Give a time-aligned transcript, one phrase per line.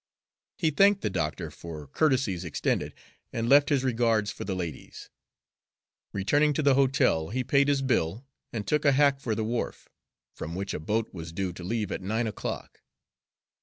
[0.57, 2.95] He thanked the doctor for courtesies extended,
[3.31, 5.11] and left his regards for the ladies.
[6.11, 9.89] Returning to the hotel, he paid his bill and took a hack for the wharf,
[10.33, 12.81] from which a boat was due to leave at nine o'clock.